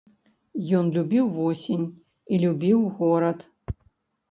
[0.79, 3.47] Ён любіў восень і любіў горад.